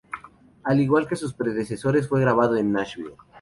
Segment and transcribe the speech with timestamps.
[0.63, 3.13] Al igual que sus predecesores, fue grabado en Nashville.